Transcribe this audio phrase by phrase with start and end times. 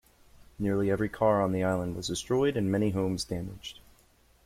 [0.57, 3.81] Nearly every car on the island was destroyed, and many homes damaged.